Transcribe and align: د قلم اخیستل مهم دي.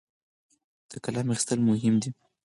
د 0.91 0.93
قلم 1.03 1.27
اخیستل 1.31 1.59
مهم 1.69 1.95
دي. 2.01 2.09